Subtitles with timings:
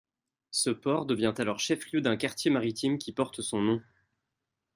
[0.49, 3.81] Ce port devient alors chef-lieu d'un quartier maritime qui porte son nom.